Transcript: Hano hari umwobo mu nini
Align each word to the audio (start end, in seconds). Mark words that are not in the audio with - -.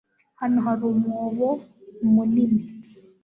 Hano 0.39 0.57
hari 0.65 0.83
umwobo 0.91 1.47
mu 2.11 2.23
nini 2.33 2.61